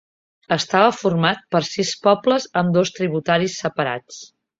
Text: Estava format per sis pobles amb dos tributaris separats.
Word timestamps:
Estava 0.53 0.85
format 1.01 1.43
per 1.55 1.61
sis 1.67 1.91
pobles 2.07 2.47
amb 2.63 2.73
dos 2.79 2.93
tributaris 2.97 3.59
separats. 3.65 4.19